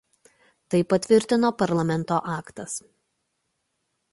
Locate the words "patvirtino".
0.93-1.51